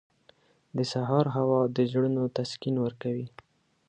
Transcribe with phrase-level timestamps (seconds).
[0.77, 3.27] •د سهار هوا د زړونو تسکین ورکوي.